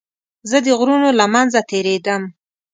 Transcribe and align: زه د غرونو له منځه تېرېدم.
زه 0.49 0.57
د 0.65 0.67
غرونو 0.79 1.09
له 1.19 1.25
منځه 1.33 1.59
تېرېدم. 1.71 2.21